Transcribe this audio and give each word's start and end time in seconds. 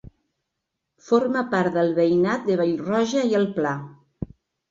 Forma 1.09 1.43
part 1.51 1.75
del 1.75 1.93
veïnat 1.99 2.47
de 2.51 2.55
Vallroja 2.61 3.23
i 3.33 3.39
el 3.41 3.45
Pla. 3.59 3.77